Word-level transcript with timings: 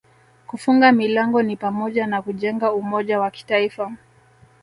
kufunga 0.47 0.91
milango 0.91 1.41
ni 1.41 1.57
pamoja 1.57 2.07
na 2.07 2.21
kujenga 2.21 2.73
umoja 2.73 3.19
wa 3.19 3.31
kitaifa 3.31 3.91